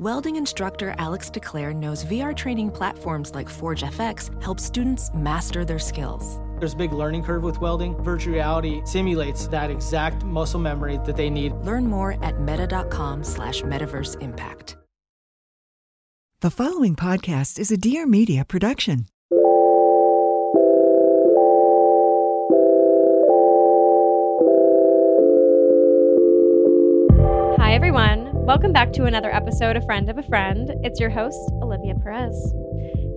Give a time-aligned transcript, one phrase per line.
[0.00, 5.78] Welding instructor Alex DeClaire knows VR training platforms like Forge FX help students master their
[5.78, 6.40] skills.
[6.58, 8.02] There's a big learning curve with welding.
[8.02, 11.52] Virtual reality simulates that exact muscle memory that they need.
[11.52, 14.78] Learn more at meta.com slash metaverse impact.
[16.40, 19.04] The following podcast is a Dear Media production.
[27.58, 28.19] Hi, everyone.
[28.46, 30.72] Welcome back to another episode of Friend of a Friend.
[30.82, 32.54] It's your host, Olivia Perez.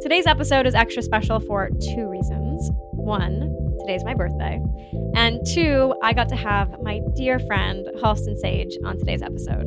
[0.02, 2.70] Today's episode is extra special for two reasons.
[2.92, 4.62] One, today's my birthday.
[5.16, 9.66] And two, I got to have my dear friend, Halston Sage, on today's episode.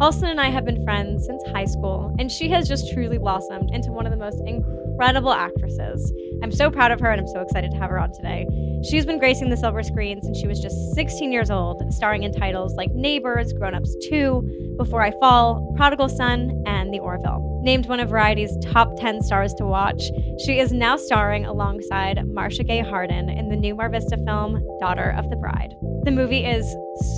[0.00, 3.70] Halston and I have been friends since high school, and she has just truly blossomed
[3.72, 6.12] into one of the most incredible actresses.
[6.42, 8.46] I'm so proud of her, and I'm so excited to have her on today.
[8.90, 12.32] She's been gracing the silver screen since she was just 16 years old, starring in
[12.32, 17.62] titles like Neighbors, Grown Ups 2, Before I Fall, Prodigal Son, and The Orville.
[17.64, 20.02] Named one of Variety's top 10 stars to watch,
[20.44, 25.30] she is now starring alongside Marcia Gay Harden in the new MarVista film, Daughter of
[25.30, 25.72] the Bride.
[26.04, 26.66] The movie is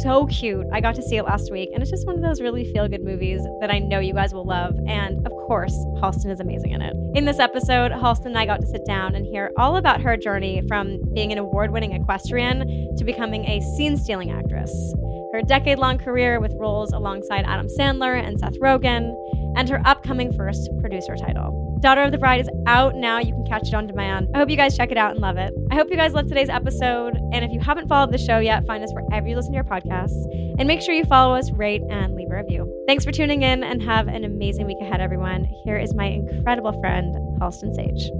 [0.05, 0.65] so cute.
[0.73, 2.87] I got to see it last week, and it's just one of those really feel
[2.87, 4.79] good movies that I know you guys will love.
[4.87, 6.95] And of course, Halston is amazing in it.
[7.17, 10.17] In this episode, Halston and I got to sit down and hear all about her
[10.17, 14.71] journey from being an award winning equestrian to becoming a scene stealing actress,
[15.33, 19.15] her decade long career with roles alongside Adam Sandler and Seth Rogen,
[19.57, 21.79] and her upcoming first producer title.
[21.81, 23.19] Daughter of the Bride is out now.
[23.19, 24.29] You can catch it on demand.
[24.35, 25.53] I hope you guys check it out and love it.
[25.71, 27.17] I hope you guys love today's episode.
[27.33, 29.65] And if you haven't followed the show yet, find us wherever you listen to your
[29.65, 30.25] podcasts.
[30.59, 32.85] And make sure you follow us, rate, and leave a review.
[32.87, 35.45] Thanks for tuning in and have an amazing week ahead, everyone.
[35.65, 38.11] Here is my incredible friend, Halston Sage.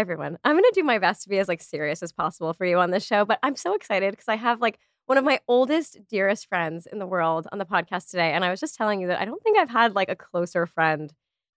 [0.00, 0.38] Hi everyone.
[0.44, 2.78] I'm going to do my best to be as like serious as possible for you
[2.78, 5.98] on this show, but I'm so excited because I have like one of my oldest,
[6.08, 8.32] dearest friends in the world on the podcast today.
[8.32, 10.64] And I was just telling you that I don't think I've had like a closer
[10.64, 11.12] friend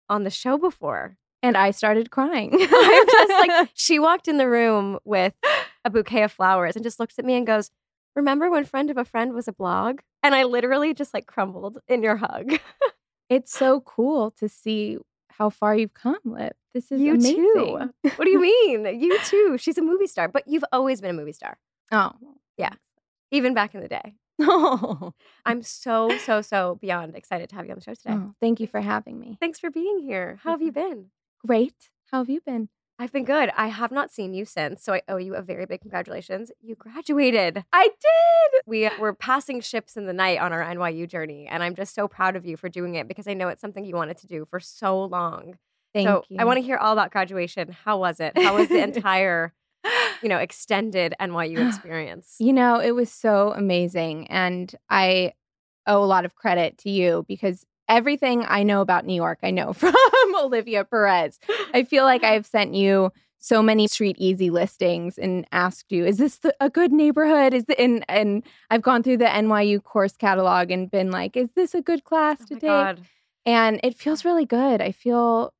[0.09, 1.16] on the show before.
[1.42, 2.50] And I started crying.
[2.62, 5.36] I'm just like, she walked in the room with
[5.86, 7.72] a bouquet of flowers and just looks at me and goes,
[8.14, 10.02] Remember when Friend of a Friend was a blog?
[10.22, 12.59] And I literally just like crumbled in your hug.
[13.30, 14.98] it's so cool to see
[15.38, 16.54] how far you've come, Liv.
[16.74, 17.36] This is you amazing.
[17.36, 17.94] too.
[18.16, 19.02] What do you mean?
[19.02, 19.58] you too.
[19.58, 21.58] She's a movie star, but you've always been a movie star.
[21.92, 22.12] Oh,
[22.58, 22.74] yeah
[23.34, 24.16] even back in the day.
[24.46, 25.14] Oh.
[25.46, 28.14] I'm so, so, so beyond excited to have you on the show today.
[28.14, 29.38] Oh, thank you for having me.
[29.40, 30.40] Thanks for being here.
[30.44, 30.90] How have you mm-hmm.
[30.90, 31.06] been?
[31.46, 31.76] Great.
[32.12, 32.70] How have you been?
[33.00, 33.52] I've been good.
[33.58, 36.52] I have not seen you since, so I owe you a very big congratulations.
[36.62, 37.64] You graduated.
[37.74, 38.62] I did.
[38.66, 42.08] We were passing ships in the night on our NYU journey, and I'm just so
[42.08, 44.46] proud of you for doing it because I know it's something you wanted to do
[44.50, 45.58] for so long.
[45.94, 46.38] Thank so you.
[46.40, 47.76] I want to hear all about graduation.
[47.84, 48.38] How was it?
[48.38, 49.53] How was the entire
[50.22, 52.36] you know, extended NYU experience?
[52.40, 54.28] You know, it was so amazing.
[54.28, 55.34] And I
[55.86, 59.52] owe a lot of credit to you because everything I know about New York, I
[59.52, 59.94] know from
[60.36, 61.40] Olivia Perez.
[61.74, 66.38] I feel like I've sent you so many StreetEasy listings and asked you, is this
[66.38, 67.54] the, a good neighborhood?
[67.54, 71.50] Is the, and and I've gone through the NYU course catalog and been like, is
[71.54, 72.62] this a good class oh to take?
[72.62, 73.02] God.
[73.46, 74.82] And it feels really good.
[74.82, 75.54] I feel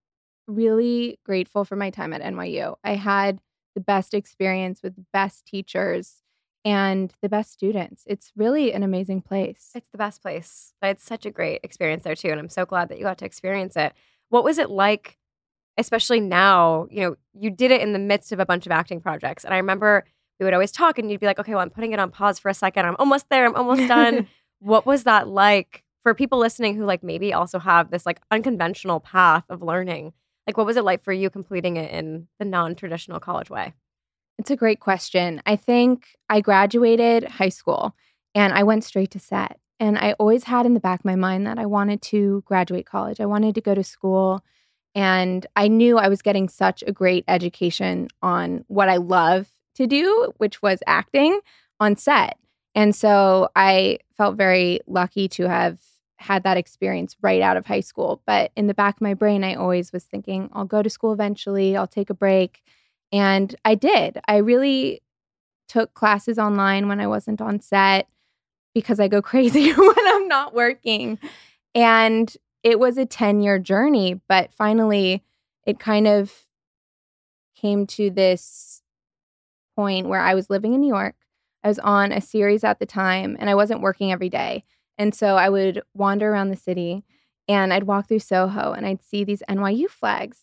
[0.48, 2.76] really grateful for my time at NYU.
[2.84, 3.40] I had
[3.76, 6.23] the best experience with the best teachers
[6.66, 8.03] and the best students.
[8.07, 9.72] It's really an amazing place.
[9.75, 10.74] It's the best place.
[10.81, 13.18] I had such a great experience there too, and I'm so glad that you got
[13.19, 13.94] to experience it.
[14.29, 15.18] What was it like,
[15.78, 16.88] especially now?
[16.90, 19.53] You know, you did it in the midst of a bunch of acting projects, and
[19.53, 20.06] I remember
[20.40, 22.40] we would always talk, and you'd be like, "Okay, well, I'm putting it on pause
[22.40, 22.85] for a second.
[22.85, 23.45] I'm almost there.
[23.45, 24.27] I'm almost done."
[24.59, 29.00] what was that like for people listening who like maybe also have this like unconventional
[29.00, 30.13] path of learning?
[30.48, 33.74] Like, what was it like for you completing it in the non traditional college way?
[34.38, 35.41] It's a great question.
[35.45, 37.95] I think I graduated high school
[38.33, 39.59] and I went straight to set.
[39.80, 42.85] And I always had in the back of my mind that I wanted to graduate
[42.85, 43.19] college.
[43.19, 44.44] I wanted to go to school.
[44.95, 49.88] And I knew I was getting such a great education on what I love to
[49.88, 51.39] do, which was acting
[51.80, 52.38] on set.
[52.75, 55.80] And so I felt very lucky to have
[56.18, 58.21] had that experience right out of high school.
[58.25, 61.12] But in the back of my brain, I always was thinking, I'll go to school
[61.12, 62.63] eventually, I'll take a break.
[63.13, 64.19] And I did.
[64.27, 65.04] I really
[65.69, 68.07] took classes online when I wasn't on set
[68.74, 71.19] because I go crazy when I'm not working.
[71.75, 75.24] And it was a 10 year journey, but finally
[75.65, 76.33] it kind of
[77.56, 78.81] came to this
[79.75, 81.16] point where I was living in New York.
[81.63, 84.63] I was on a series at the time and I wasn't working every day.
[84.98, 87.04] And so I would wander around the city
[87.48, 90.42] and I'd walk through Soho and I'd see these NYU flags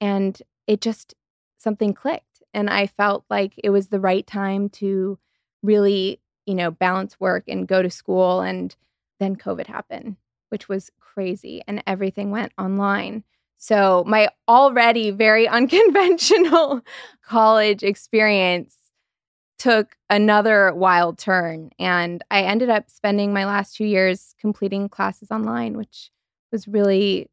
[0.00, 1.14] and it just
[1.62, 5.18] something clicked and I felt like it was the right time to
[5.62, 8.74] really, you know, balance work and go to school and
[9.20, 10.16] then COVID happened,
[10.50, 13.24] which was crazy and everything went online.
[13.56, 16.82] So, my already very unconventional
[17.24, 18.76] college experience
[19.58, 21.70] took another wild turn.
[21.78, 26.10] And I ended up spending my last two years completing classes online, which
[26.50, 27.30] was really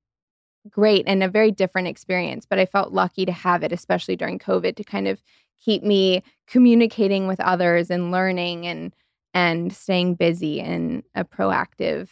[0.70, 2.46] great and a very different experience.
[2.50, 5.22] But I felt lucky to have it, especially during COVID, to kind of
[5.64, 8.94] keep me communicating with others and learning and
[9.34, 12.10] and staying busy in a proactive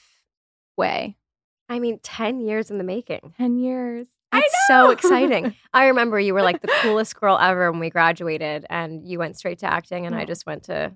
[0.78, 1.18] way.
[1.70, 3.34] I mean, 10 years in the making.
[3.38, 4.08] 10 years.
[4.34, 5.56] It's so exciting.
[5.74, 9.38] I remember you were like the coolest girl ever when we graduated, and you went
[9.38, 10.94] straight to acting, and I just went to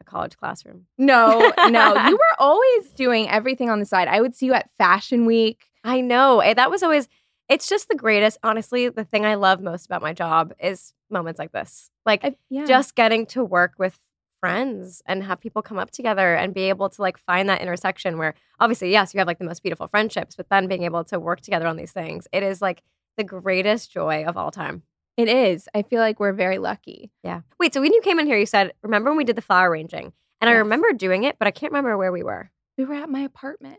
[0.00, 0.86] a college classroom.
[0.98, 2.08] No, no.
[2.08, 4.08] you were always doing everything on the side.
[4.08, 5.66] I would see you at Fashion Week.
[5.84, 6.40] I know.
[6.40, 7.08] eh, That was always,
[7.48, 8.38] it's just the greatest.
[8.42, 11.90] Honestly, the thing I love most about my job is moments like this.
[12.06, 12.64] Like I, yeah.
[12.64, 13.98] just getting to work with
[14.40, 18.16] friends and have people come up together and be able to like find that intersection
[18.16, 21.20] where obviously yes you have like the most beautiful friendships but then being able to
[21.20, 22.82] work together on these things it is like
[23.18, 24.82] the greatest joy of all time
[25.18, 25.68] it is.
[25.74, 27.10] I feel like we're very lucky.
[27.22, 29.42] yeah wait so when you came in here you said remember when we did the
[29.42, 32.86] flower arranging and i remember doing it but i can't remember where we were We
[32.86, 33.76] were at my apartment.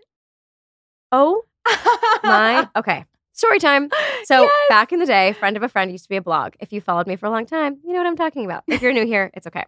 [1.11, 1.45] oh
[2.23, 3.89] my okay story time.
[4.25, 4.51] So Yes.
[4.69, 6.53] back in the day friend of a friend used to be a blog.
[6.59, 8.63] If you followed me for a long time you know what i'm talking about.
[8.67, 9.65] If you're new here it's okay.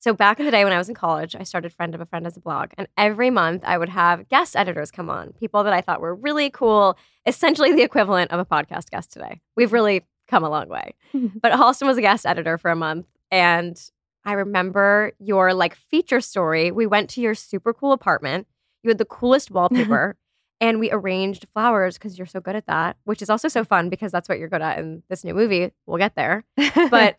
[0.00, 2.06] So back in the day when i was in college i started friend of a
[2.06, 5.64] friend as a blog and every month i would have guest editors come on people
[5.64, 9.40] that i thought were really cool essentially the equivalent of a podcast guest today.
[9.56, 10.94] We've really come a long way.
[11.42, 13.80] But halston was a guest editor for a month and
[14.26, 16.70] i remember your like feature story.
[16.70, 18.46] We went to your super cool apartment.
[18.82, 20.16] You had the coolest wallpaper
[20.64, 23.88] and we arranged flowers because you're so good at that, which is also so fun
[23.88, 25.70] because that's what you're good at in this new movie.
[25.86, 26.44] We'll get there.
[26.90, 27.16] But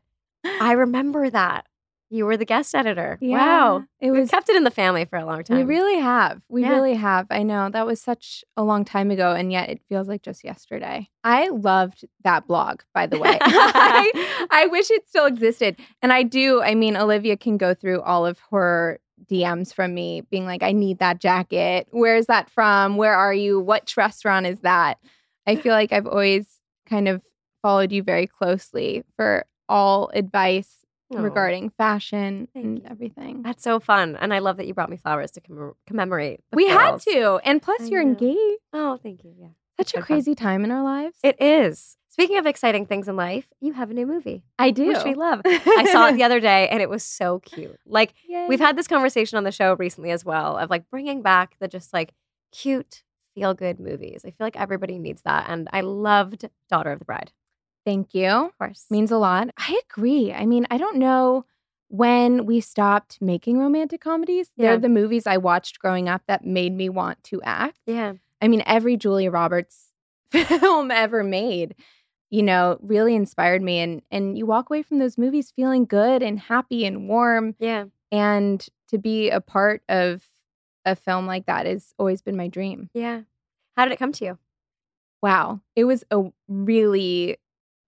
[0.61, 1.65] I remember that.
[2.11, 3.17] You were the guest editor.
[3.19, 3.83] wow.
[3.99, 5.57] It We've was kept it in the family for a long time.
[5.57, 6.39] We really have.
[6.49, 6.69] We Yeah.
[6.69, 7.25] really have.
[7.31, 10.43] I know that was such a long time ago, and yet it feels like just
[10.43, 11.09] yesterday.
[11.23, 13.37] I loved that blog, by the way.
[13.41, 15.77] I, I wish it still existed.
[16.03, 16.61] And I do.
[16.61, 18.99] I mean, Olivia can go through all of her
[19.31, 21.87] DMs from me being like, I need that jacket.
[21.91, 22.97] Where is that from?
[22.97, 23.59] Where are you?
[23.59, 24.97] What restaurant is that?
[25.47, 26.47] I feel like I've always
[26.87, 27.21] kind of
[27.61, 30.85] followed you very closely for all advice
[31.15, 31.19] Aw.
[31.19, 32.85] regarding fashion Thank and you.
[32.89, 33.41] everything.
[33.41, 34.15] That's so fun.
[34.19, 36.41] And I love that you brought me flowers to commem- commemorate.
[36.53, 37.39] We had to.
[37.43, 38.09] And plus, I you're know.
[38.11, 38.59] engaged.
[38.73, 39.33] Oh, thank you.
[39.39, 39.47] Yeah.
[39.77, 40.05] Such a so fun.
[40.05, 41.17] crazy time in our lives.
[41.23, 41.97] It is.
[42.15, 44.87] Speaking of exciting things in life, you have a new movie, I do.
[44.87, 45.41] which we love.
[45.43, 47.77] I saw it the other day and it was so cute.
[47.85, 48.13] Like,
[48.47, 51.67] We've had this conversation on the show recently as well of like bringing back the
[51.67, 52.13] just like
[52.53, 53.03] cute,
[53.35, 54.21] feel good movies.
[54.23, 55.47] I feel like everybody needs that.
[55.49, 57.33] And I loved Daughter of the Bride,
[57.85, 58.27] Thank you.
[58.29, 58.85] of course.
[58.89, 59.49] Means a lot.
[59.57, 60.31] I agree.
[60.31, 61.43] I mean, I don't know
[61.89, 64.51] when we stopped making romantic comedies.
[64.55, 64.69] Yeah.
[64.69, 67.79] They're the movies I watched growing up that made me want to act.
[67.85, 68.13] yeah.
[68.41, 69.91] I mean, every Julia Roberts
[70.31, 71.75] film ever made,
[72.29, 73.79] you know, really inspired me.
[73.79, 77.55] And and you walk away from those movies feeling good and happy and warm.
[77.59, 77.85] Yeah.
[78.11, 80.23] And to be a part of
[80.85, 82.89] a film like that has always been my dream.
[82.93, 83.21] Yeah.
[83.75, 84.37] How did it come to you?
[85.21, 85.61] Wow.
[85.75, 87.37] It was a really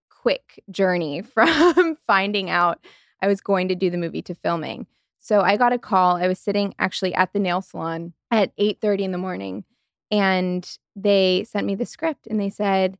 [0.10, 2.79] quick journey from finding out
[3.22, 4.88] I was going to do the movie to filming.
[5.20, 6.17] So I got a call.
[6.17, 9.63] I was sitting actually at the nail salon at 8:30 in the morning
[10.10, 12.98] and they sent me the script and they said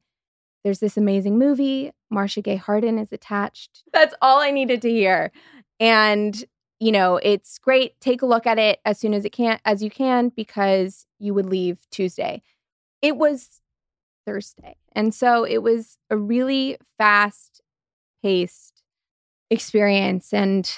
[0.68, 1.92] there's this amazing movie.
[2.10, 3.84] Marcia Gay Harden is attached.
[3.94, 5.32] That's all I needed to hear.
[5.80, 6.44] And
[6.82, 7.98] you know, it's great.
[8.02, 11.34] Take a look at it as soon as it can as you can because you
[11.34, 12.42] would leave Tuesday.
[13.02, 13.62] It was
[14.26, 14.76] Thursday.
[14.92, 17.62] And so it was a really fast
[18.22, 18.84] paced
[19.50, 20.70] experience and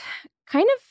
[0.45, 0.83] kind of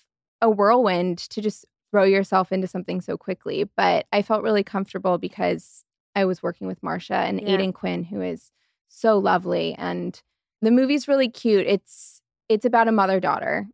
[0.43, 3.63] a whirlwind to just throw yourself into something so quickly.
[3.77, 5.85] But I felt really comfortable because
[6.17, 7.51] I was working with Marcia and Yeah.
[7.51, 8.51] Aidan Quinn, who is
[8.89, 9.75] so lovely.
[9.79, 10.21] And
[10.63, 11.67] the movie's really cute.
[11.67, 13.67] It's it's about a mother daughter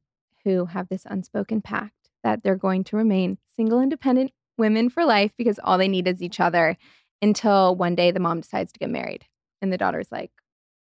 [0.44, 5.33] who have this unspoken pact that they're going to remain single, independent women for life
[5.38, 6.76] because all they need is each other
[7.23, 9.25] until one day the mom decides to get married.
[9.62, 10.30] And the daughter's like,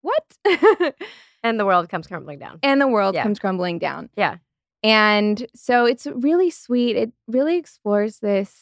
[0.02, 0.38] What?
[1.44, 2.60] And the world comes crumbling down.
[2.64, 3.24] and the world Yeah.
[3.24, 4.10] comes crumbling down.
[4.18, 4.38] Yeah.
[4.84, 6.96] And so it's really sweet.
[6.98, 8.54] It really explores this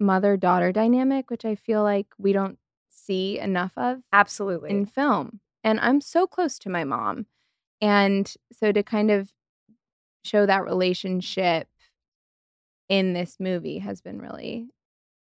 [0.00, 2.58] mother daughter dynamic, which I feel like we don't
[3.04, 4.70] see enough of Absolutely.
[4.70, 5.40] in film.
[5.62, 7.26] And I'm so close to my mom.
[7.80, 9.30] And so to kind of
[10.24, 11.68] show that relationship
[12.88, 14.68] in this movie has been really,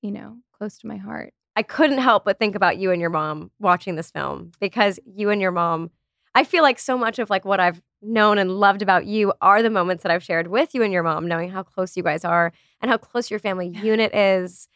[0.03, 1.33] you know, close to my heart.
[1.57, 5.31] I couldn't help but think about you and your mom watching this film because you
[5.31, 5.91] and your mom,
[6.35, 9.61] I feel like so much of like what I've known and loved about you are
[9.61, 12.25] the moments that I've shared with you and your mom, knowing how close you guys
[12.25, 14.69] are and how close your family unit is.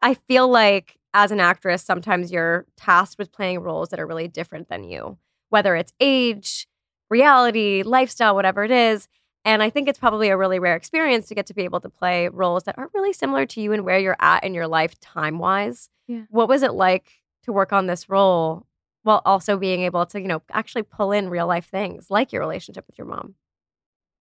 [0.00, 4.28] I feel like as an actress, sometimes you're tasked with playing roles that are really
[4.28, 6.68] different than you, whether it's age,
[7.08, 9.08] reality, lifestyle, whatever it is.
[9.44, 11.88] And I think it's probably a really rare experience to get to be able to
[11.88, 14.98] play roles that are really similar to you and where you're at in your life
[15.00, 15.88] time wise.
[16.06, 16.22] Yeah.
[16.28, 17.10] What was it like
[17.44, 18.66] to work on this role
[19.02, 22.42] while also being able to, you know, actually pull in real life things like your
[22.42, 23.34] relationship with your mom?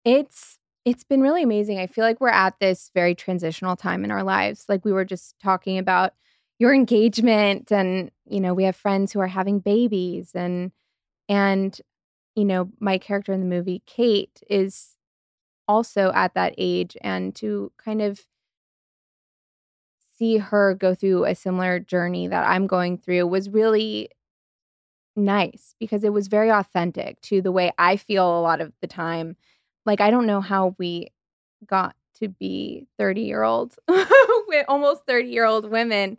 [0.04, 1.78] It's it's been really amazing.
[1.78, 4.64] I feel like we're at this very transitional time in our lives.
[4.68, 6.14] Like we were just talking about
[6.59, 10.73] your engagement and you know, we have friends who are having babies and
[11.29, 11.81] and
[12.35, 14.97] you know, my character in the movie Kate is
[15.67, 18.25] also at that age and to kind of
[20.19, 24.11] see her go through a similar journey that I'm going through was really
[25.15, 28.87] nice because it was very authentic to the way I feel a lot of the
[28.87, 29.37] time.
[29.87, 31.09] Like I don't know how we
[31.67, 33.77] got to be 30 year old
[34.69, 36.19] almost 30 year old women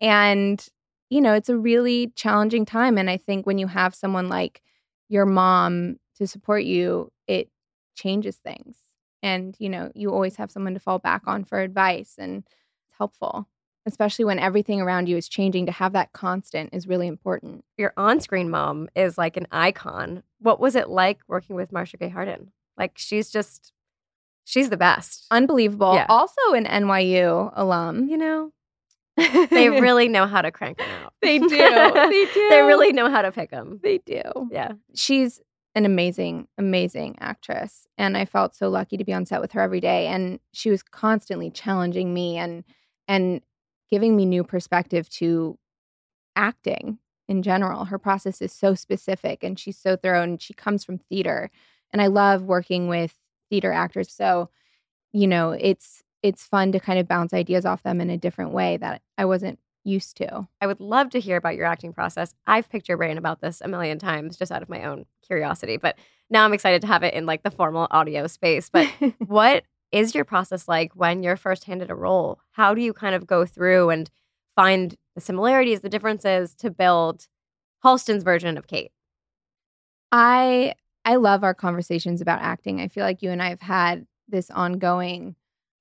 [0.00, 0.66] and
[1.10, 4.62] you know it's a really challenging time and I think when you have someone like
[5.08, 7.48] your mom to support you it
[7.94, 8.76] changes things
[9.22, 12.38] and you know you always have someone to fall back on for advice and
[12.88, 13.48] it's helpful
[13.86, 17.92] especially when everything around you is changing to have that constant is really important Your
[17.96, 20.24] on screen mom is like an icon.
[20.40, 22.50] What was it like working with Marcia Gay Harden?
[22.76, 23.72] Like she's just,
[24.44, 25.26] she's the best.
[25.30, 26.06] unbelievable Yeah.
[26.08, 28.52] also an NYU alum You know,
[29.16, 31.12] they really know how to crank them out.
[31.22, 31.48] They do.
[31.48, 32.48] They do.
[32.50, 33.80] they really know how to pick them.
[33.82, 34.72] they do Yeah.
[34.94, 35.40] she's
[35.74, 37.86] an amazing, amazing actress.
[37.98, 40.06] And I felt so lucky to be on set with her every day.
[40.06, 42.64] And she was constantly challenging me and
[43.08, 43.42] and
[43.90, 45.58] giving me new perspective to
[46.34, 47.86] acting in general.
[47.86, 51.50] Her process is so specific and she's so thorough and she comes from theater.
[51.92, 53.14] And I love working with
[53.50, 54.12] theater actors.
[54.12, 54.50] So,
[55.12, 58.50] you know, it's it's fun to kind of bounce ideas off them in a different
[58.50, 60.48] way that I wasn't used to.
[60.60, 62.34] I would love to hear about your acting process.
[62.48, 65.76] I've picked your brain about this a million times just out of my own curiosity,
[65.76, 65.96] but
[66.28, 68.68] now I'm excited to have it in like the formal audio space.
[68.68, 72.40] But what is your process like when you're first handed a role?
[72.50, 74.10] How do you kind of go through and
[74.56, 77.28] find the similarities, the differences to build
[77.84, 78.90] Halston's version of Kate?
[80.10, 82.80] I I love our conversations about acting.
[82.80, 85.36] I feel like you and I have had this ongoing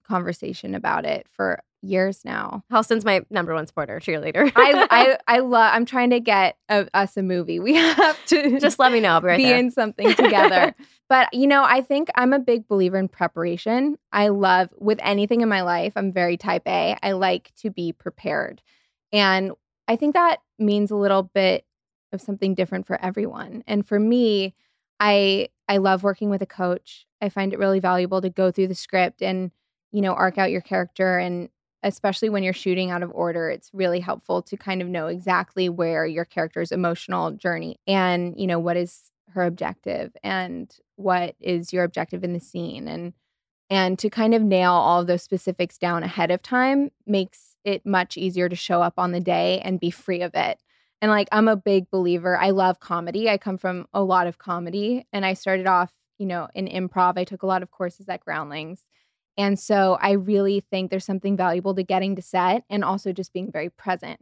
[0.08, 2.64] conversation about it for years now.
[2.70, 4.52] Halston's my number one supporter, cheerleader.
[4.56, 5.72] I I I love.
[5.74, 7.60] I'm trying to get a, us a movie.
[7.60, 9.10] We have to just let me know.
[9.10, 10.76] I'll be right be in something together.
[11.10, 13.98] but you know, I think I'm a big believer in preparation.
[14.12, 15.94] I love with anything in my life.
[15.96, 16.98] I'm very type A.
[17.02, 18.62] I like to be prepared,
[19.12, 19.52] and
[19.88, 21.66] I think that means a little bit
[22.12, 23.64] of something different for everyone.
[23.68, 24.56] And for me,
[25.00, 27.06] I I love working with a coach.
[27.22, 29.52] I find it really valuable to go through the script and
[29.96, 31.50] you know arc out your character and
[31.84, 35.70] especially when you're shooting out of order it's really helpful to kind of know exactly
[35.70, 41.72] where your character's emotional journey and you know what is her objective and what is
[41.72, 43.14] your objective in the scene and
[43.70, 47.86] and to kind of nail all of those specifics down ahead of time makes it
[47.86, 50.60] much easier to show up on the day and be free of it
[51.02, 52.38] and like I'm a big believer.
[52.38, 53.30] I love comedy.
[53.30, 57.18] I come from a lot of comedy and I started off, you know, in improv.
[57.18, 58.88] I took a lot of courses at Groundlings.
[59.38, 63.34] And so I really think there's something valuable to getting to set and also just
[63.34, 64.20] being very present.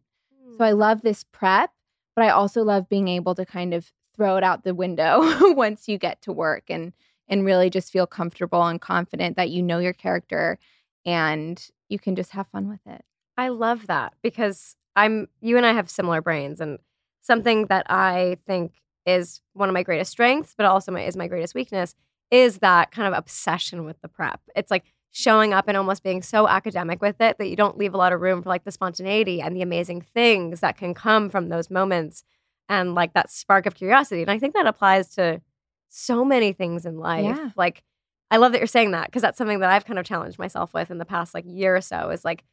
[0.57, 0.77] So I mm.
[0.77, 1.71] love this prep,
[2.15, 5.21] but I also love being able to kind of throw it out the window
[5.53, 6.93] once you get to work and
[7.29, 10.59] and really just feel comfortable and confident that you know your character
[11.05, 13.03] and you can just have fun with it.
[13.37, 16.79] I love that because I'm you and I have similar brains and
[17.21, 18.73] something that I think
[19.05, 21.95] is one of my greatest strengths, but also my is my greatest weakness
[22.31, 24.41] is that kind of obsession with the prep.
[24.55, 27.93] It's like showing up and almost being so academic with it that you don't leave
[27.93, 31.29] a lot of room for like the spontaneity and the amazing things that can come
[31.29, 32.23] from those moments
[32.67, 34.23] and like that spark of curiosity.
[34.23, 35.39] And I think that applies to
[35.87, 37.37] so many things in life.
[37.37, 37.51] Yeah.
[37.55, 37.83] Like
[38.31, 40.73] I love that you're saying that because that's something that I've kind of challenged myself
[40.73, 42.43] with in the past like year or so is like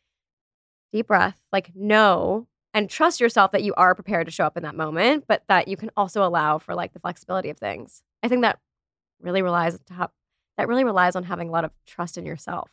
[0.93, 4.65] deep breath, like know and trust yourself that you are prepared to show up in
[4.65, 8.03] that moment, but that you can also allow for like the flexibility of things.
[8.23, 8.59] I think that
[9.19, 10.13] really relies to top
[10.57, 12.71] that really relies on having a lot of trust in yourself.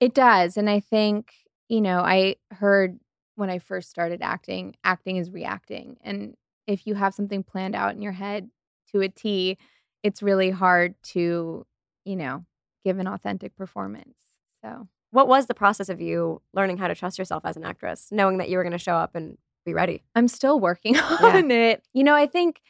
[0.00, 0.56] It does.
[0.56, 1.32] And I think,
[1.68, 2.98] you know, I heard
[3.36, 5.96] when I first started acting, acting is reacting.
[6.02, 6.36] And
[6.66, 8.50] if you have something planned out in your head
[8.92, 9.58] to a T,
[10.02, 11.66] it's really hard to,
[12.04, 12.44] you know,
[12.84, 14.18] give an authentic performance.
[14.64, 18.08] So, what was the process of you learning how to trust yourself as an actress,
[18.10, 20.02] knowing that you were going to show up and be ready?
[20.14, 21.56] I'm still working on yeah.
[21.56, 21.86] it.
[21.92, 22.60] You know, I think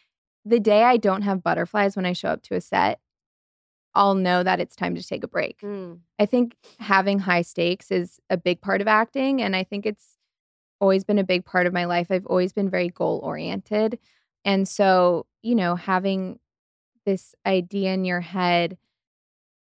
[0.44, 3.00] the day I don't have butterflies when I show up to a set,
[3.96, 5.60] I'll know that it's time to take a break.
[5.62, 6.00] Mm.
[6.18, 9.40] I think having high stakes is a big part of acting.
[9.40, 10.16] And I think it's
[10.80, 12.08] always been a big part of my life.
[12.10, 13.98] I've always been very goal oriented.
[14.44, 16.38] And so, you know, having
[17.06, 18.76] this idea in your head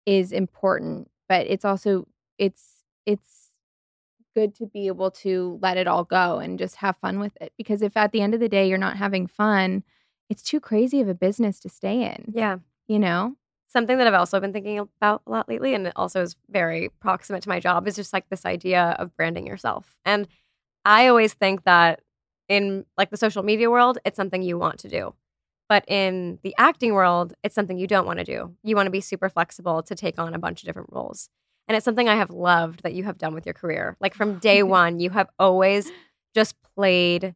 [0.05, 2.05] is important, but it's also
[2.37, 3.51] it's it's
[4.35, 7.53] good to be able to let it all go and just have fun with it
[7.57, 9.83] because if at the end of the day you're not having fun,
[10.29, 12.33] it's too crazy of a business to stay in.
[12.35, 12.57] Yeah.
[12.87, 13.37] You know?
[13.77, 16.89] Something that I've also been thinking about a lot lately, and it also is very
[16.99, 19.95] proximate to my job, is just like this idea of branding yourself.
[20.03, 20.27] And
[20.83, 22.01] I always think that
[22.49, 25.13] in like the social media world, it's something you want to do.
[25.69, 28.55] But in the acting world, it's something you don't want to do.
[28.63, 31.29] You want to be super flexible to take on a bunch of different roles.
[31.67, 33.95] And it's something I have loved that you have done with your career.
[33.99, 35.91] Like from day one, you have always
[36.33, 37.35] just played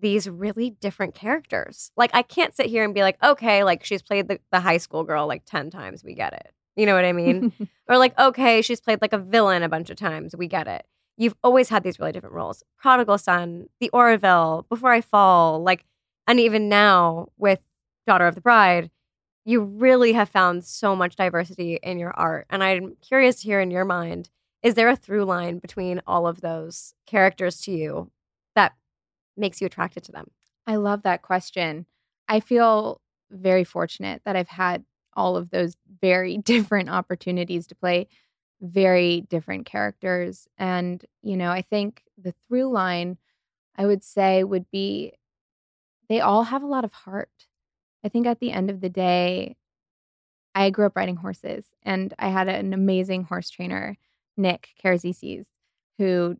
[0.00, 1.90] these really different characters.
[1.96, 4.78] Like I can't sit here and be like, okay, like she's played the, the high
[4.78, 6.04] school girl like 10 times.
[6.04, 6.52] We get it.
[6.76, 7.52] You know what I mean?
[7.88, 10.34] or like, okay, she's played like a villain a bunch of times.
[10.36, 10.86] We get it.
[11.16, 12.62] You've always had these really different roles.
[12.78, 15.84] Prodigal Son, The Orville, Before I Fall, like,
[16.26, 17.60] and even now with
[18.06, 18.90] Daughter of the Bride,
[19.44, 22.46] you really have found so much diversity in your art.
[22.48, 24.30] And I'm curious to hear in your mind,
[24.62, 28.10] is there a through line between all of those characters to you
[29.40, 30.30] makes you attracted to them?
[30.66, 31.86] I love that question.
[32.28, 38.08] I feel very fortunate that I've had all of those very different opportunities to play
[38.60, 40.46] very different characters.
[40.58, 43.16] And, you know, I think the through line
[43.76, 45.14] I would say would be
[46.10, 47.46] they all have a lot of heart.
[48.04, 49.56] I think at the end of the day,
[50.54, 53.96] I grew up riding horses and I had an amazing horse trainer,
[54.36, 55.46] Nick Karazisis,
[55.96, 56.36] who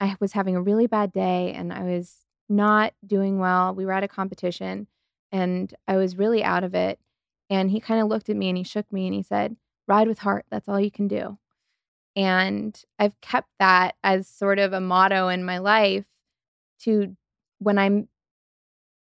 [0.00, 3.74] I was having a really bad day and I was not doing well.
[3.74, 4.86] We were at a competition
[5.32, 6.98] and I was really out of it.
[7.50, 9.56] And he kind of looked at me and he shook me and he said,
[9.86, 10.44] Ride with heart.
[10.50, 11.38] That's all you can do.
[12.14, 16.04] And I've kept that as sort of a motto in my life
[16.80, 17.16] to
[17.58, 18.08] when I'm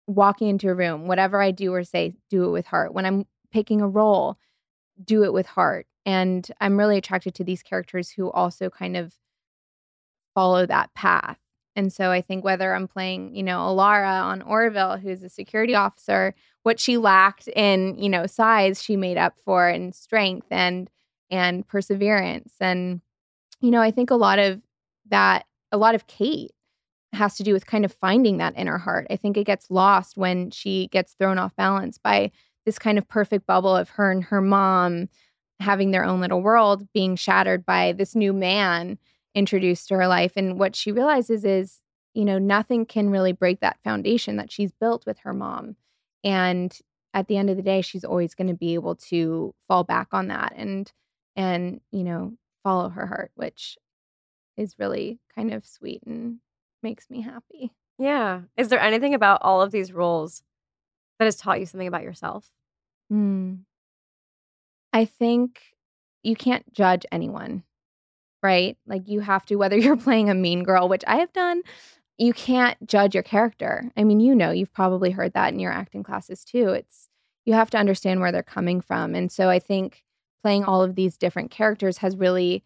[0.06, 2.94] walking into a room, whatever I do or say, do it with heart.
[2.94, 4.38] When I'm picking a role,
[5.02, 5.86] do it with heart.
[6.06, 9.14] And I'm really attracted to these characters who also kind of
[10.34, 11.38] follow that path.
[11.76, 15.74] And so I think whether I'm playing, you know, Alara on Orville, who's a security
[15.74, 20.90] officer, what she lacked in, you know, size, she made up for in strength and
[21.30, 22.54] and perseverance.
[22.60, 23.00] And,
[23.60, 24.60] you know, I think a lot of
[25.08, 26.50] that, a lot of Kate
[27.12, 29.06] has to do with kind of finding that inner heart.
[29.10, 32.30] I think it gets lost when she gets thrown off balance by
[32.66, 35.08] this kind of perfect bubble of her and her mom
[35.60, 38.98] having their own little world being shattered by this new man
[39.34, 40.32] introduced to her life.
[40.36, 41.80] And what she realizes is,
[42.14, 45.76] you know, nothing can really break that foundation that she's built with her mom.
[46.24, 46.76] And
[47.14, 50.08] at the end of the day, she's always going to be able to fall back
[50.12, 50.90] on that and,
[51.36, 53.78] and, you know, follow her heart, which
[54.56, 56.38] is really kind of sweet and
[56.82, 57.72] makes me happy.
[57.98, 58.42] Yeah.
[58.56, 60.42] Is there anything about all of these roles
[61.18, 62.50] that has taught you something about yourself?
[63.12, 63.60] Mm.
[64.92, 65.60] I think
[66.22, 67.62] you can't judge anyone
[68.42, 68.76] right?
[68.86, 71.62] Like you have to, whether you're playing a mean girl, which I have done,
[72.18, 73.90] you can't judge your character.
[73.96, 76.68] I mean, you know, you've probably heard that in your acting classes too.
[76.68, 77.08] It's,
[77.46, 79.14] you have to understand where they're coming from.
[79.14, 80.04] And so I think
[80.42, 82.62] playing all of these different characters has really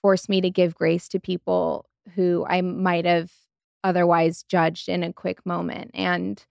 [0.00, 3.30] forced me to give grace to people who I might have
[3.84, 5.90] otherwise judged in a quick moment.
[5.94, 6.42] And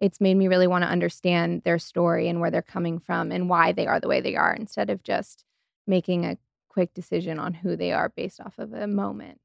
[0.00, 3.48] it's made me really want to understand their story and where they're coming from and
[3.48, 5.44] why they are the way they are instead of just
[5.86, 6.36] making a
[6.78, 9.40] quick decision on who they are based off of a moment.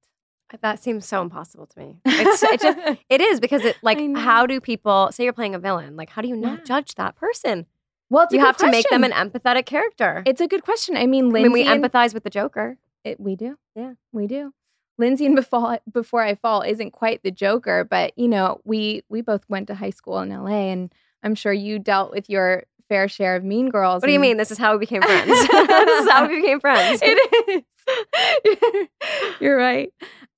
[0.54, 1.98] Uh, that seems so impossible to me.
[2.06, 5.60] It's it just it is because it like how do people say you're playing a
[5.60, 5.96] villain?
[5.96, 6.64] Like how do you not yeah.
[6.66, 7.66] judge that person?
[8.12, 8.72] Well, you have question.
[8.72, 10.22] to make them an empathetic character.
[10.28, 10.96] It's a good question.
[10.96, 12.78] I mean, Lindsay I mean, we and, empathize with the Joker.
[13.04, 13.58] It, we do.
[13.76, 14.54] Yeah, we do.
[15.00, 19.22] Lindsay and before before I fall isn't quite the Joker, but you know, we we
[19.22, 20.94] both went to high school in LA, and
[21.24, 24.02] I'm sure you dealt with your fair share of mean girls.
[24.04, 24.38] What do you mean?
[24.38, 25.30] This is how we became friends.
[25.48, 27.02] this is how we became friends.
[27.04, 28.88] It is.
[29.40, 29.92] You're right.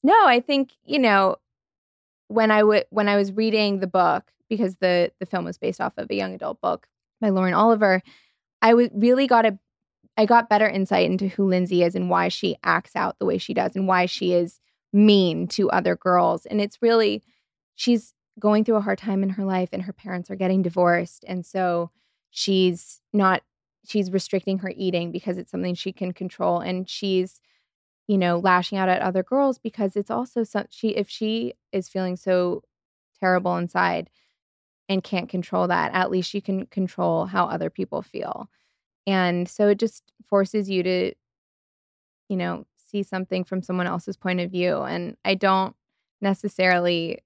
[0.04, 1.36] No, I think, you know,
[2.30, 5.82] when I would when I was reading the book, because the the film was based
[5.82, 6.88] off of a young adult book
[7.20, 8.02] by Lauren Oliver,
[8.62, 9.60] I would really got a
[10.18, 13.38] I got better insight into who Lindsay is and why she acts out the way
[13.38, 14.62] she does and why she is
[14.94, 16.46] mean to other girls.
[16.46, 17.22] And it's really,
[17.76, 21.26] she's going through a hard time in her life and her parents are getting divorced.
[21.28, 21.92] And so
[22.36, 23.42] she's not,
[23.88, 26.60] she's restricting her eating because it's something she can control.
[26.60, 27.40] And she's,
[28.08, 31.88] you know, lashing out at other girls because it's also some, she, if she is
[31.88, 32.62] feeling so
[33.22, 34.10] terrible inside
[34.90, 38.50] and can't control that, at least she can control how other people feel.
[39.08, 41.14] And so it just forces you to,
[42.28, 44.82] you know, see something from someone else's point of view.
[44.82, 45.74] And I don't
[46.20, 47.24] necessarily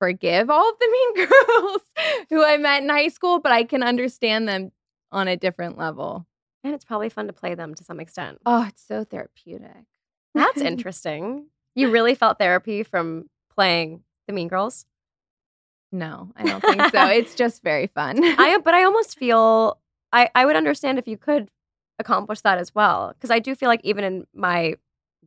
[0.00, 1.82] forgive all of the mean girls
[2.30, 4.72] who I met in high school, but I can understand them
[5.12, 6.26] on a different level.
[6.64, 8.38] And it's probably fun to play them to some extent.
[8.44, 9.84] Oh, it's so therapeutic.
[10.34, 11.46] That's interesting.
[11.74, 14.86] You really felt therapy from playing the Mean Girls?
[15.92, 17.06] No, I don't think so.
[17.06, 18.22] it's just very fun.
[18.22, 19.78] I but I almost feel
[20.12, 21.50] I I would understand if you could
[21.98, 24.74] accomplish that as well because I do feel like even in my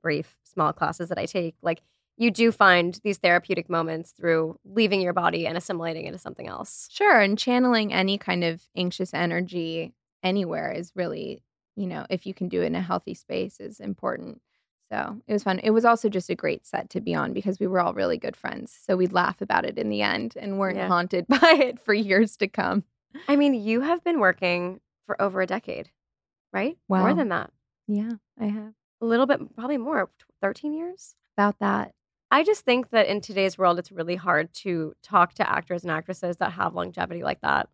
[0.01, 1.81] brief small classes that I take like
[2.17, 6.87] you do find these therapeutic moments through leaving your body and assimilating into something else.
[6.91, 11.43] Sure, and channeling any kind of anxious energy anywhere is really,
[11.75, 14.41] you know, if you can do it in a healthy space is important.
[14.91, 15.57] So it was fun.
[15.59, 18.17] It was also just a great set to be on because we were all really
[18.17, 18.77] good friends.
[18.85, 20.87] So we'd laugh about it in the end and weren't Yeah.
[20.87, 22.83] haunted by it for years to come.
[23.27, 25.89] I mean, you have been working for over a decade,
[26.51, 26.77] right?
[26.87, 27.49] More than that.
[27.87, 30.09] Yeah, I have A little bit, probably more,
[30.41, 31.15] 13 years.
[31.37, 31.93] about that.
[32.33, 35.91] I just think that in today's world, it's really hard to talk to actors and
[35.91, 37.69] actresses that have longevity like that.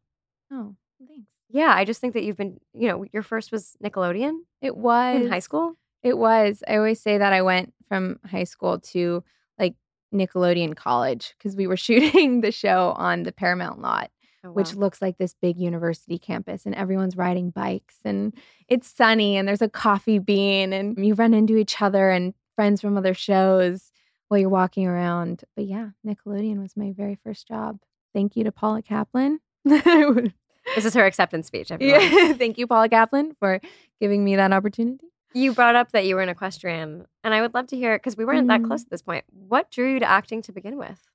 [0.52, 0.76] Oh,
[1.08, 1.30] thanks.
[1.50, 5.22] Yeah, I just think that you've been, you know, your first was Nickelodeon It was
[5.22, 5.76] in high school.
[6.04, 6.62] It was.
[6.68, 9.24] I always say that I went from high school to
[9.58, 9.76] like
[10.14, 14.12] Nickelodeon college because we were shooting the show on the Paramount lot.
[14.44, 18.34] Oh, which looks like this big university campus and everyone's riding bikes and
[18.70, 22.80] it's sunny and there's a coffee bean and you run into each other and friends
[22.80, 23.92] from other shows
[24.30, 25.44] while you're walking around.
[25.56, 27.80] But yeah, Nickelodeon was my very first job.
[28.14, 29.40] Thank you to Paula Kaplan.
[29.66, 31.72] this is her acceptance speech.
[31.72, 32.02] Everyone.
[32.02, 33.60] yeah, thank you, Paula Kaplan, for
[34.00, 35.06] giving me that opportunity.
[35.34, 38.18] You brought up that you were an equestrian, and I would love to hear because
[38.18, 38.68] we weren't that Mhm.
[38.68, 39.26] close at this point.
[39.32, 41.08] What drew you to acting to begin with?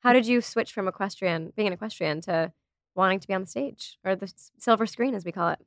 [0.00, 2.52] How did you switch from equestrian, being an equestrian, to
[2.94, 5.58] wanting to be on the stage or the silver screen, as we call it?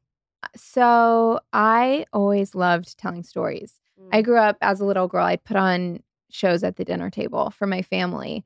[0.56, 3.80] So I always loved telling stories.
[4.00, 4.10] Mm.
[4.14, 5.26] I grew up as a little girl.
[5.26, 8.46] I'd put on shows at the dinner table for my family.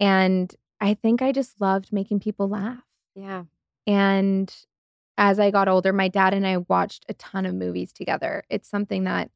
[0.00, 2.82] And I think I just loved making people laugh.
[3.14, 3.44] Yeah.
[3.86, 4.54] And
[5.18, 8.42] as I got older, my dad and I watched a ton of movies together.
[8.48, 9.30] It's something that,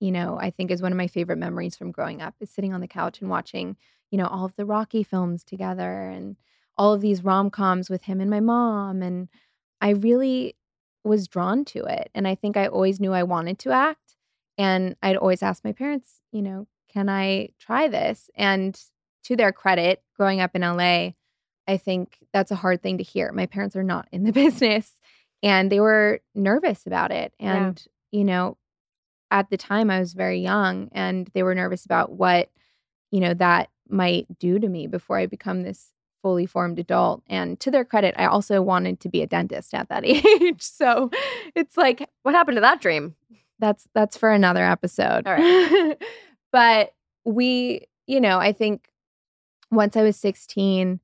[0.00, 2.72] you know, I think is one of my favorite memories from growing up is sitting
[2.72, 3.76] on the couch and watching,
[4.10, 6.36] you know, all of the Rocky films together and
[6.76, 9.28] all of these rom-coms with him and my mom and
[9.80, 10.56] I really
[11.04, 12.10] was drawn to it.
[12.14, 14.16] And I think I always knew I wanted to act.
[14.56, 18.30] And I'd always ask my parents, you know, can I try this?
[18.34, 18.80] And
[19.24, 21.10] to their credit, growing up in LA,
[21.66, 23.30] I think that's a hard thing to hear.
[23.32, 24.90] My parents are not in the business
[25.42, 27.32] and they were nervous about it.
[27.38, 27.66] Yeah.
[27.66, 28.56] And, you know,
[29.30, 32.50] at the time I was very young and they were nervous about what,
[33.10, 37.22] you know, that might do to me before I become this fully formed adult.
[37.28, 40.62] And to their credit, I also wanted to be a dentist at that age.
[40.62, 41.10] so
[41.54, 43.14] it's like What happened to that dream?
[43.60, 45.26] that's that's for another episode.
[45.26, 45.96] All right.
[46.52, 48.88] but we, you know, I think
[49.70, 51.00] once I was 16,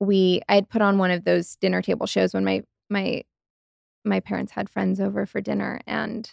[0.00, 3.22] we I had put on one of those dinner table shows when my my
[4.04, 6.32] my parents had friends over for dinner and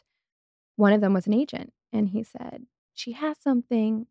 [0.75, 4.07] one of them was an agent and he said, "She has something.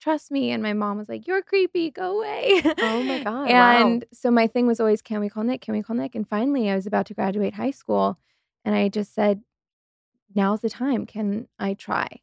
[0.00, 1.90] Trust me." And my mom was like, "You're creepy.
[1.90, 3.86] Go away." Oh my God, wow.
[3.86, 5.62] And so my thing was always, "Can we call Nick?
[5.62, 8.18] Can we call Nick?" And finally, I was about to graduate high school
[8.64, 9.42] and I just said,
[10.34, 11.06] now's the time.
[11.06, 12.20] Can I try?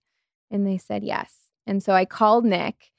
[0.49, 1.46] And they said yes.
[1.67, 2.91] And so I called Nick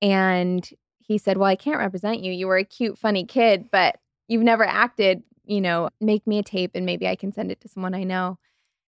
[0.00, 2.32] and he said, Well, I can't represent you.
[2.32, 3.96] You were a cute, funny kid, but
[4.28, 5.22] you've never acted.
[5.44, 8.04] You know, make me a tape and maybe I can send it to someone I
[8.04, 8.38] know.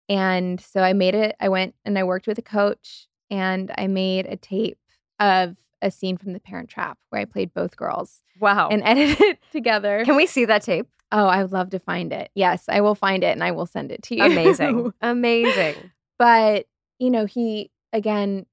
[0.09, 1.37] And so I made it.
[1.39, 4.79] I went and I worked with a coach and I made a tape
[5.21, 8.71] of a scene from The Parent Trap where I played both girls Wow.
[8.71, 10.03] and edited it together.
[10.07, 10.89] Can we see that tape?
[11.11, 12.31] oh, I would love to find it.
[12.35, 14.25] Yes, I will find it and I will send it to you.
[14.25, 14.93] Amazing.
[15.01, 15.75] Amazing.
[16.19, 16.67] but
[16.99, 18.45] you know he again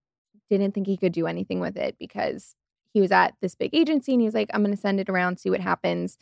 [0.49, 2.55] didn't think he could do anything with it because
[2.93, 5.09] he was at this big agency and he was like i'm going to send it
[5.09, 6.17] around see what happens.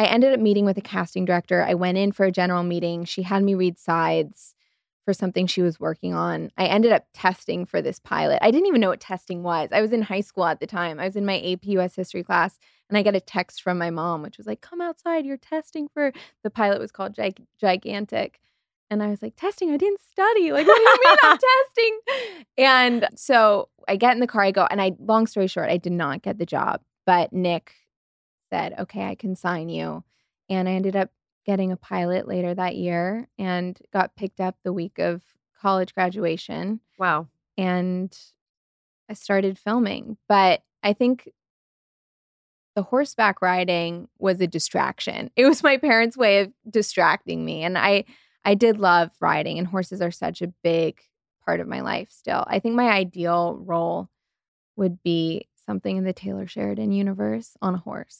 [0.00, 1.60] I ended up meeting with a casting director.
[1.60, 3.04] I went in for a general meeting.
[3.04, 4.54] She had me read sides
[5.04, 6.52] for something she was working on.
[6.56, 8.38] I ended up testing for this pilot.
[8.40, 9.70] I didn't even know what testing was.
[9.72, 11.00] I was in high school at the time.
[11.00, 13.90] I was in my ap us history class and i got a text from my
[13.90, 18.40] mom which was like come outside you're testing for the pilot was called Gig- gigantic
[18.90, 20.52] And I was like, testing, I didn't study.
[20.52, 21.98] Like, what do you mean I'm testing?
[22.56, 25.76] And so I get in the car, I go, and I, long story short, I
[25.76, 26.80] did not get the job.
[27.04, 27.72] But Nick
[28.50, 30.04] said, okay, I can sign you.
[30.48, 31.10] And I ended up
[31.44, 35.22] getting a pilot later that year and got picked up the week of
[35.60, 36.80] college graduation.
[36.98, 37.28] Wow.
[37.56, 38.16] And
[39.08, 40.16] I started filming.
[40.28, 41.30] But I think
[42.76, 45.30] the horseback riding was a distraction.
[45.36, 47.64] It was my parents' way of distracting me.
[47.64, 48.04] And I
[48.48, 51.02] I did love riding and horses are such a big
[51.44, 52.44] part of my life still.
[52.46, 54.08] I think my ideal role
[54.74, 58.18] would be something in the Taylor Sheridan universe on a horse.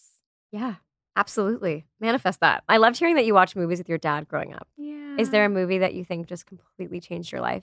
[0.53, 0.75] Yeah.
[1.17, 1.87] Absolutely.
[1.99, 2.63] Manifest that.
[2.69, 4.69] I loved hearing that you watched movies with your dad growing up.
[4.77, 5.17] Yeah.
[5.19, 7.63] Is there a movie that you think just completely changed your life?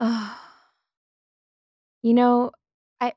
[0.00, 0.38] Oh.
[2.02, 2.52] You know,
[2.98, 3.12] I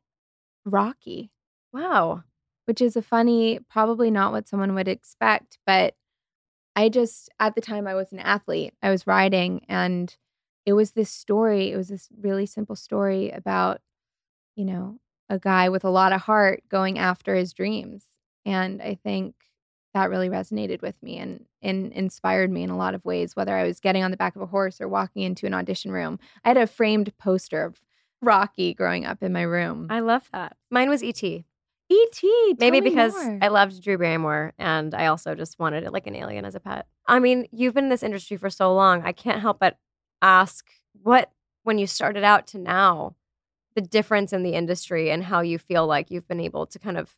[0.66, 1.32] Rocky,
[1.72, 2.24] Wow.
[2.66, 5.96] which is a funny, probably not what someone would expect, but
[6.76, 8.74] I just at the time I was an athlete.
[8.82, 10.16] I was riding and
[10.66, 13.82] it was this story, it was this really simple story about,
[14.56, 18.04] you know, a guy with a lot of heart going after his dreams.
[18.46, 19.36] And I think
[19.94, 23.56] that really resonated with me and, and inspired me in a lot of ways, whether
[23.56, 26.20] I was getting on the back of a horse or walking into an audition room.
[26.44, 27.80] I had a framed poster of
[28.22, 29.88] Rocky growing up in my room.
[29.90, 30.56] I love that.
[30.72, 31.46] Mine was E.T.
[31.94, 32.56] E.T.
[32.60, 33.40] Maybe because more.
[33.42, 36.60] I loved Drew Barrymore and I also just wanted it like an alien as a
[36.60, 36.88] pet.
[37.08, 39.04] I mean, you've been in this industry for so long.
[39.04, 39.78] I can't help but
[40.22, 40.66] ask
[41.02, 41.32] what,
[41.64, 43.16] when you started out to now,
[43.76, 46.98] the difference in the industry and how you feel like you've been able to kind
[46.98, 47.16] of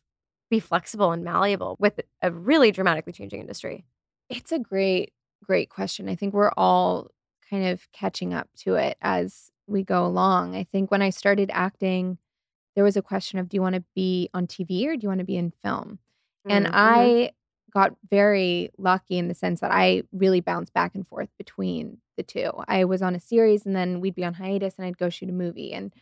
[0.50, 3.84] be flexible and malleable with a really dramatically changing industry.
[4.30, 5.12] It's a great,
[5.44, 6.08] great question.
[6.08, 7.10] I think we're all
[7.50, 10.56] kind of catching up to it as we go along.
[10.56, 12.18] I think when I started acting,
[12.76, 15.08] there was a question of do you want to be on TV or do you
[15.10, 16.00] want to be in film?
[16.48, 16.72] And Mhm.
[16.72, 17.32] I
[17.72, 22.22] got very lucky in the sense that I really bounced back and forth between the
[22.22, 22.52] two.
[22.68, 25.28] I was on a series and then we'd be on hiatus and I'd go shoot
[25.30, 25.92] a movie and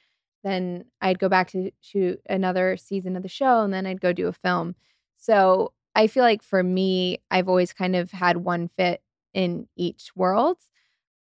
[0.45, 4.13] then I'd go back to shoot another season of the show and then I'd go
[4.13, 4.75] do a film.
[5.17, 10.11] So I feel like for me, I've always kind of had one fit in each
[10.15, 10.59] world.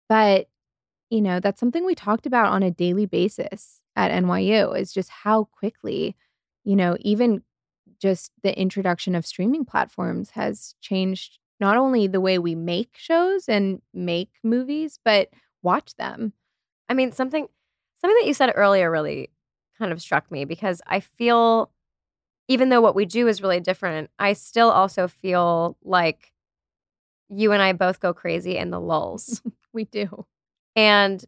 [0.08, 0.48] But,
[1.10, 5.10] you know, that's something we talked about on a daily basis at NYU is just
[5.10, 6.16] how quickly,
[6.64, 7.42] you know, even
[8.00, 13.48] just the introduction of streaming platforms has changed not only the way we make shows
[13.48, 15.28] and make movies, but
[15.62, 16.32] watch them.
[16.88, 17.46] I mean, something
[18.00, 19.30] something that you said earlier really
[19.78, 21.70] kind of struck me because I feel
[22.48, 26.32] even though what we do is really different, I still also feel like
[27.28, 29.42] you and I both go crazy in the lulls.
[29.72, 30.24] We do.
[30.76, 31.24] and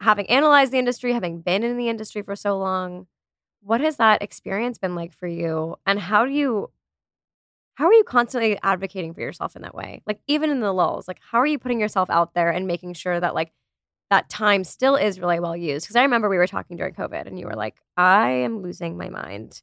[0.00, 3.06] having analyzed the industry, having been in the industry for so long,
[3.62, 5.76] what has that experience been like for you?
[5.86, 6.70] And how do you
[7.74, 10.02] how are you constantly advocating for yourself in that way?
[10.06, 12.92] Like even in the lulls, like how are you putting yourself out there and making
[12.92, 13.52] sure that like
[14.10, 15.86] that time still is really well used?
[15.86, 18.98] Because I remember we were talking during COVID and you were like, I am losing
[18.98, 19.62] my mind.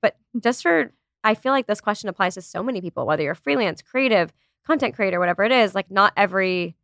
[0.00, 0.92] But just for
[1.24, 4.32] I feel like this question applies to so many people, whether you're freelance, creative,
[4.66, 6.76] content creator, whatever it is, like not every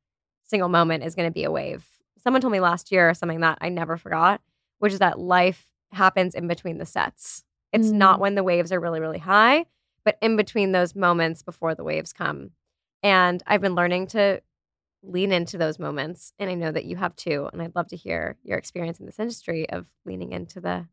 [0.45, 1.87] single moment is going to be a wave.
[2.25, 4.41] Someone told me last year something that I never forgot,
[4.79, 7.45] which is that life happens in between the sets.
[7.73, 8.21] It's not Mm.
[8.21, 9.67] when the waves are really, really high,
[10.05, 12.53] but in between those moments before the waves come.
[13.03, 14.41] And I've been learning to
[15.03, 16.33] lean into those moments.
[16.39, 17.49] And I know that you have too.
[17.53, 20.87] And I'd love to hear your experience in this industry of leaning into the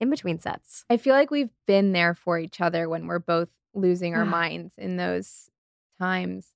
[0.00, 0.84] in between sets.
[0.90, 4.74] I feel like we've been there for each other when we're both losing our minds
[4.76, 5.50] in those
[6.00, 6.53] times.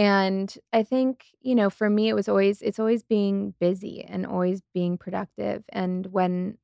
[0.00, 4.24] And I think, you know, for me it was always it's always being busy and
[4.24, 5.62] always being productive.
[5.68, 6.56] And when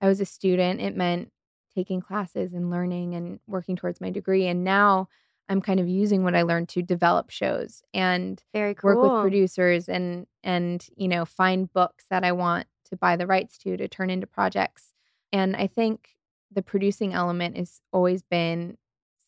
[0.00, 1.30] I was a student, it meant
[1.74, 4.46] taking classes and learning and working towards my degree.
[4.46, 5.08] And now
[5.50, 8.94] I'm kind of using what I learned to develop shows and Very cool.
[8.94, 13.26] work with producers and and you know find books that I want to buy the
[13.26, 14.92] rights to to turn into projects.
[15.32, 16.16] And I think
[16.50, 18.78] the producing element has always been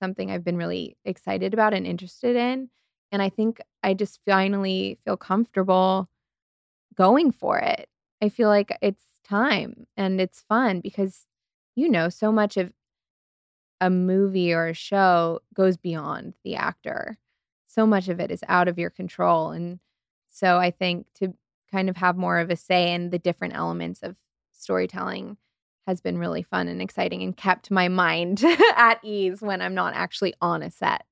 [0.03, 2.70] something I've been really excited about and interested in.
[3.12, 6.09] And I think I just finally feel comfortable
[6.94, 7.88] going for it.
[8.23, 11.27] I feel like it's time and it's fun because
[11.75, 12.73] you know so much of
[13.81, 17.18] a movie or a show goes beyond the actor.
[17.66, 19.51] So much of it is out of your control.
[19.53, 19.79] And
[20.29, 21.35] so I think to
[21.70, 24.16] kind of have more of a say in the different elements of
[24.53, 25.37] storytelling
[25.87, 28.44] has been really fun and exciting and kept my mind
[28.77, 31.05] at ease when I'm not actually on a set.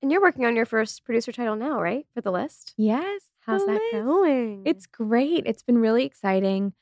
[0.00, 2.06] And you're working on your first producer title now, right?
[2.14, 2.74] For the list.
[2.76, 3.22] Yes.
[3.40, 4.04] How's that list.
[4.04, 4.62] going?
[4.64, 5.44] It's great.
[5.46, 6.72] It's been really exciting.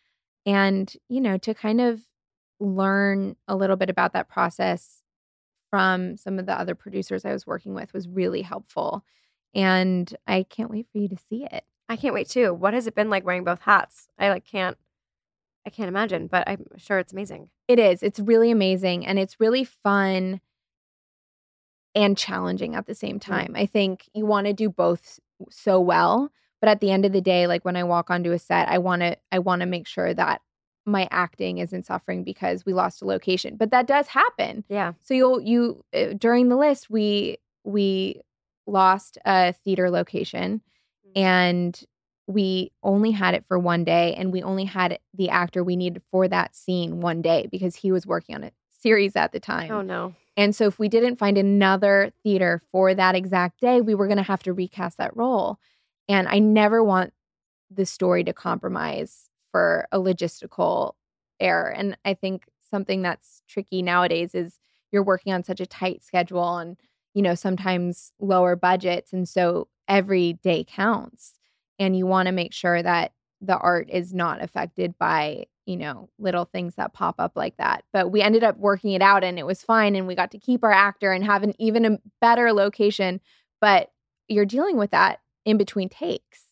[0.45, 2.01] And, you know, to kind of
[2.61, 5.03] learn a little bit about that process
[5.71, 9.05] from some of the other producers I was working with was really helpful.
[9.55, 11.65] And I can't wait for you to see it.
[11.89, 12.53] I can't wait too.
[12.53, 14.09] What has it been like wearing both hats?
[14.19, 14.77] I like can't
[15.67, 17.51] I can't imagine, but I'm sure it's amazing.
[17.67, 18.03] It is.
[18.03, 20.41] It's really amazing and it's really fun
[21.97, 23.55] and challenging at the same time.
[23.57, 25.19] I think you want to do both
[25.51, 26.31] so well,
[26.61, 28.79] but at the end of the day, like when I walk onto a set, I
[28.79, 30.43] want to I want to make sure that
[30.85, 33.57] my acting isn't suffering because we lost a location.
[33.57, 34.63] But that does happen.
[34.69, 34.93] Yeah.
[35.03, 38.21] So you'll you uh, during the list we we
[38.67, 40.61] lost a theater location
[41.15, 41.83] and
[42.27, 46.03] we only had it for one day and we only had the actor we needed
[46.11, 48.53] for that scene one day because he was working on a
[48.87, 49.71] series at the time.
[49.71, 50.15] Oh no.
[50.37, 54.19] And so if we didn't find another theater for that exact day, we were going
[54.19, 55.59] to have to recast that role.
[56.09, 57.13] And I never want
[57.69, 60.93] the story to compromise for a logistical
[61.41, 61.71] error.
[61.71, 64.61] And I think something that's tricky nowadays is
[64.93, 66.77] you're working on such a tight schedule and
[67.15, 71.35] you know sometimes lower budgets and so every day counts
[71.79, 76.09] and you want to make sure that the art is not affected by you know
[76.19, 79.39] little things that pop up like that but we ended up working it out and
[79.39, 81.99] it was fine and we got to keep our actor and have an even a
[82.21, 83.21] better location
[83.61, 83.91] but
[84.29, 86.45] you're dealing with that in between takes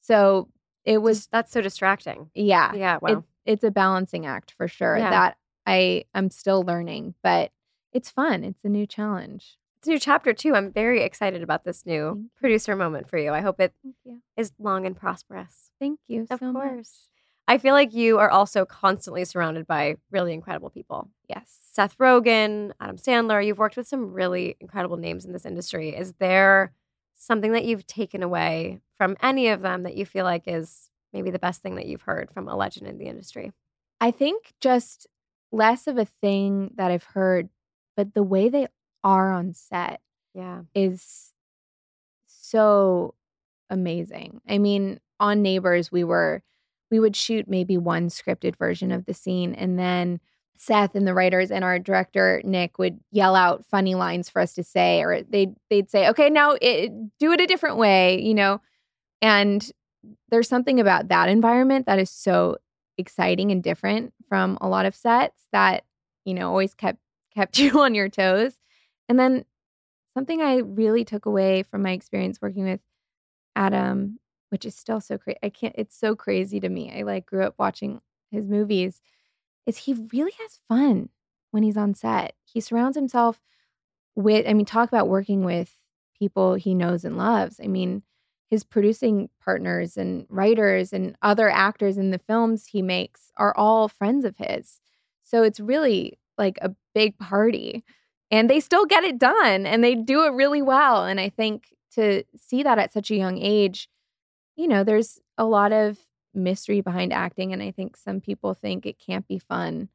[0.00, 0.48] so
[0.84, 2.30] it was that's so distracting.
[2.34, 2.96] yeah Yeah.
[2.96, 3.24] it- Wow.
[3.44, 5.10] it's a balancing act for sure Yeah.
[5.10, 7.50] that i i'm still learning but
[7.92, 10.54] it's fun it's a new challenge it's a new chapter too.
[10.54, 13.32] I'm very excited about this new producer moment for you.
[13.32, 13.72] I hope it
[14.36, 15.70] is long and prosperous.
[15.80, 16.86] thank you Of so much.
[17.48, 21.08] I feel like you are also constantly surrounded by really incredible people.
[21.28, 25.90] yes Seth Rogen, Adam Sandler, you've worked with some really incredible names in this industry.
[25.96, 26.72] Is there
[27.14, 31.30] something that you've taken away from any of them that you feel like is maybe
[31.30, 33.52] the best thing that you've heard from a legend in the industry?
[34.00, 35.06] I think just
[35.50, 37.48] less of a thing that I've heard,
[37.96, 38.66] but the way they
[39.02, 40.00] are on set
[40.34, 40.62] Yeah.
[40.74, 41.32] is
[42.26, 43.14] so
[43.70, 44.40] amazing.
[44.48, 46.42] I mean, on Neighbors, we were
[46.92, 50.20] we would shoot maybe one scripted version of the scene and then
[50.56, 54.54] Seth and the writers and our director Nick would yell out funny lines for us
[54.54, 58.34] to say or they'd they'd say, "Okay, now it, do it a different way," you
[58.34, 58.60] know.
[59.20, 59.68] And
[60.30, 62.58] there's something about that environment that is so
[62.98, 65.84] exciting and different from a lot of sets that,
[66.24, 67.00] you know, always kept
[67.34, 68.54] kept you on your toes.
[69.08, 69.44] And then
[70.14, 72.80] something I really took away from my experience working with
[73.56, 74.18] Adam,
[74.52, 75.38] which is still so crazy.
[75.42, 76.92] I can't, it's so crazy to me.
[76.94, 79.00] I like grew up watching his movies,
[79.64, 81.08] is he really has fun
[81.52, 82.34] when he's on set.
[82.44, 83.40] He surrounds himself
[84.14, 85.72] with, I mean, talk about working with
[86.18, 87.60] people he knows and loves.
[87.64, 88.02] I mean,
[88.50, 93.88] his producing partners and writers and other actors in the films he makes are all
[93.88, 94.80] friends of his.
[95.22, 97.84] So it's really like a big party
[98.30, 101.06] and they still get it done and they do it really well.
[101.06, 103.88] And I think to see that at such a young age,
[104.62, 105.98] you know, there's a lot of
[106.32, 107.52] mystery behind acting.
[107.52, 109.88] And I think some people think it can't be fun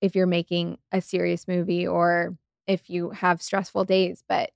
[0.00, 2.34] if you're making a serious movie or
[2.66, 4.24] if you have stressful days.
[4.26, 4.52] But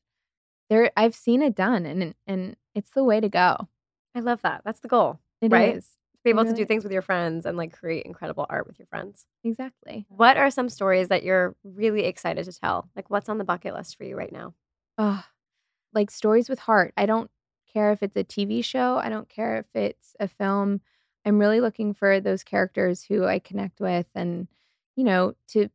[0.70, 3.68] there, I've seen it done and, and it's the way to go.
[4.14, 4.62] I love that.
[4.64, 5.20] That's the goal.
[5.42, 5.74] It is Right?
[5.74, 8.78] To be able to do things with your friends and like create incredible art with
[8.78, 9.26] your friends.
[9.44, 10.06] Exactly.
[10.08, 12.88] What are some stories that you're really excited to tell?
[12.96, 14.54] Like what's on the bucket list for you right now?
[14.96, 15.22] Oh,
[15.92, 16.94] like stories with heart.
[16.96, 17.30] I don't
[17.72, 20.80] care if it's a TV show, I don't care if it's a film.
[21.24, 24.48] I'm really looking for those characters who I connect with and,
[24.96, 25.68] you know, to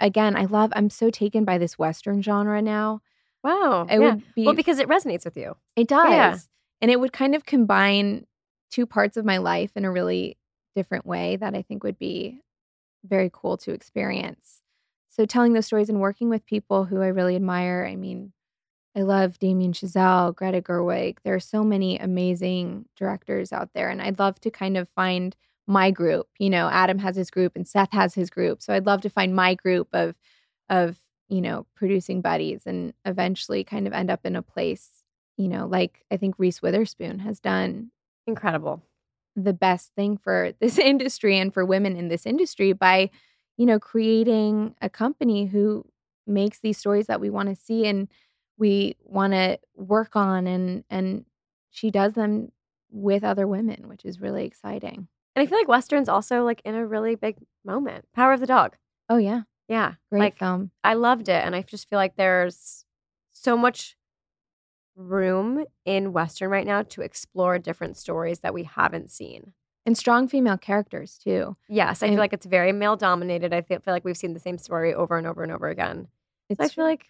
[0.00, 3.00] again, I love I'm so taken by this western genre now.
[3.42, 3.86] Wow.
[3.88, 4.14] It yeah.
[4.14, 5.56] would be well, because it resonates with you.
[5.76, 6.10] it does.
[6.10, 6.38] Yeah.
[6.80, 8.26] And it would kind of combine
[8.70, 10.36] two parts of my life in a really
[10.76, 12.40] different way that I think would be
[13.04, 14.62] very cool to experience.
[15.08, 17.86] So telling those stories and working with people who I really admire.
[17.90, 18.32] I mean,
[18.98, 21.18] I love Damien Chazelle, Greta Gerwig.
[21.22, 23.90] There are so many amazing directors out there.
[23.90, 25.36] And I'd love to kind of find
[25.68, 26.26] my group.
[26.40, 28.60] You know, Adam has his group and Seth has his group.
[28.60, 30.16] So I'd love to find my group of
[30.68, 30.96] of,
[31.28, 35.04] you know, producing buddies and eventually kind of end up in a place,
[35.36, 37.92] you know, like I think Reese Witherspoon has done
[38.26, 38.82] Incredible.
[39.36, 43.10] the best thing for this industry and for women in this industry by,
[43.56, 45.84] you know, creating a company who
[46.26, 48.08] makes these stories that we want to see and
[48.58, 51.24] we want to work on and and
[51.70, 52.50] she does them
[52.90, 55.08] with other women, which is really exciting.
[55.36, 58.06] And I feel like Western's also like in a really big moment.
[58.14, 58.76] Power of the Dog.
[59.08, 59.94] Oh yeah, Yeah.
[60.10, 60.70] great like film.
[60.82, 61.44] I loved it.
[61.44, 62.84] And I just feel like there's
[63.32, 63.96] so much
[64.96, 69.52] room in Western right now to explore different stories that we haven't seen.
[69.86, 71.56] And strong female characters too.
[71.68, 73.52] Yes, I And- feel like it's very male dominated.
[73.54, 76.08] I feel, feel like we've seen the same story over and over and over again.
[76.48, 77.06] It's So I feel like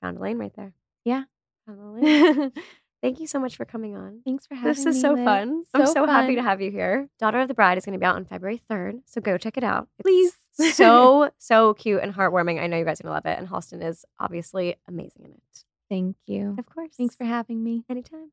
[0.00, 0.72] found a lane right there.
[1.08, 1.24] Yeah.
[1.66, 2.52] Found.
[3.02, 4.22] Thank you so much for coming on.
[4.24, 4.74] Thanks for having me.
[4.74, 5.24] This is so Liv.
[5.24, 5.64] fun.
[5.72, 7.08] I'm so happy to have you here.
[7.18, 9.56] Daughter of the Bride is going to be out on February 3rd, so go check
[9.56, 9.88] it out.
[9.98, 10.74] It's Please.
[10.74, 12.60] so, so cute and heartwarming.
[12.60, 13.38] I know you guys are going to love it.
[13.38, 15.64] And Halston is obviously amazing in it.
[15.88, 16.56] Thank you.
[16.58, 16.90] Of course.
[16.96, 17.84] Thanks for having me.
[17.88, 18.32] Anytime.